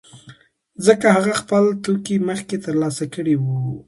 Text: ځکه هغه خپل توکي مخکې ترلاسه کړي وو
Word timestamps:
ځکه 0.85 1.05
هغه 1.15 1.33
خپل 1.41 1.63
توکي 1.83 2.17
مخکې 2.29 2.55
ترلاسه 2.65 3.05
کړي 3.13 3.35
وو 3.43 3.57